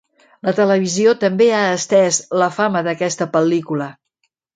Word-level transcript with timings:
La 0.45 0.51
televisió 0.59 1.11
també 1.23 1.49
ha 1.57 1.59
estès 1.73 2.17
la 2.43 2.47
fama 2.55 2.81
d'aquesta 2.89 3.29
pel·lícula. 3.37 3.89